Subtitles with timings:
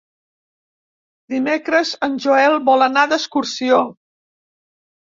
[1.33, 3.85] Dimecres en Joel vol anar d'excursió.